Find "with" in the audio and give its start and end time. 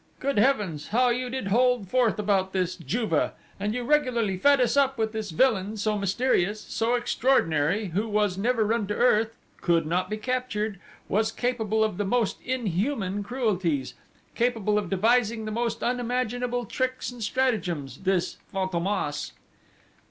4.97-5.11